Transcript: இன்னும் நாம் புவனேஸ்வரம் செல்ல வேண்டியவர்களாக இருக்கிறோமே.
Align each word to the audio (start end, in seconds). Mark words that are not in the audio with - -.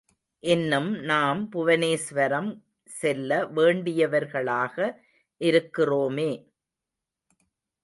இன்னும் 0.43 0.91
நாம் 1.01 1.49
புவனேஸ்வரம் 1.51 2.49
செல்ல 2.83 3.43
வேண்டியவர்களாக 3.55 4.95
இருக்கிறோமே. 5.41 6.31